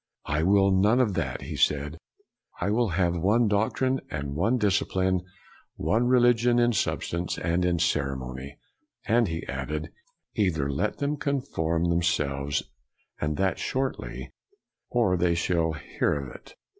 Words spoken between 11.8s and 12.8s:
them selves,